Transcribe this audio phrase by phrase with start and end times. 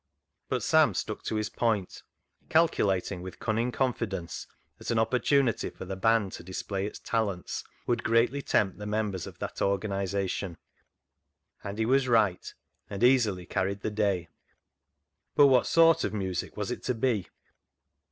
[0.49, 2.01] But Sam stuck to his point,
[2.49, 4.47] calculating with cunning confidence
[4.79, 9.27] that an opportunity for the band to display its talents would greatly tempt the members
[9.27, 10.57] of that organisation,
[11.63, 12.51] and he was right,
[12.89, 14.27] and easily carried the day.
[15.35, 17.27] But what sort of music was it to be